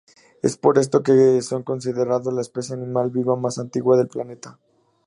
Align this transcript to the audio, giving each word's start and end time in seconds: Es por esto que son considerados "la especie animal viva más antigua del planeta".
Es 0.41 0.57
por 0.57 0.79
esto 0.79 1.03
que 1.03 1.43
son 1.43 1.61
considerados 1.61 2.33
"la 2.33 2.41
especie 2.41 2.73
animal 2.73 3.11
viva 3.11 3.35
más 3.35 3.59
antigua 3.59 3.97
del 3.97 4.07
planeta". 4.07 4.57